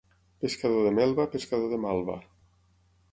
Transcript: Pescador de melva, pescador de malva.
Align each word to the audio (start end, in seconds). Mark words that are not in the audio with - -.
Pescador 0.43 0.81
de 0.87 0.93
melva, 0.95 1.25
pescador 1.35 1.69
de 1.73 1.79
malva. 1.85 2.17